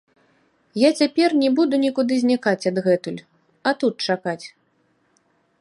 [0.83, 3.21] Я цяпер не буду нікуды знікаць адгэтуль,
[3.67, 4.43] а тут чакаць.